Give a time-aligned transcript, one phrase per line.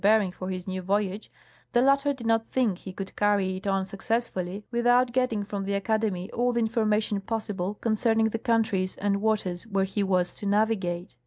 [0.03, 1.31] Bering for his new voyage,
[1.73, 5.63] the latter did not think he could carry it on success fully without getting from
[5.63, 10.33] the Academy all the information possible con cerning the countries and waters where he was
[10.33, 11.15] to navigate.